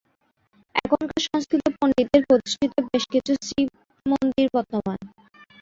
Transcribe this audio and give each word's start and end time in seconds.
এখানকার 0.75 1.19
সংস্কৃত 1.25 1.65
পণ্ডিতদের 1.77 2.23
প্রতিষ্ঠিত 2.29 2.71
বেশকিছু 2.87 3.31
শিবমন্দির 3.47 4.47
বর্তমান। 4.55 4.99